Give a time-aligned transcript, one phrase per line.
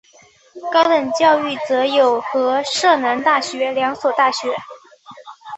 [0.71, 4.51] 高等教育则有和摄南大学两所大学。